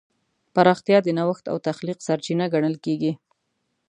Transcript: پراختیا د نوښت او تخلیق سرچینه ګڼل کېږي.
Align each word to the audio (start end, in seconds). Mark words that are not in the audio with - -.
پراختیا 0.53 0.97
د 1.03 1.09
نوښت 1.17 1.45
او 1.51 1.57
تخلیق 1.67 1.99
سرچینه 2.07 2.45
ګڼل 2.53 2.75
کېږي. 2.85 3.13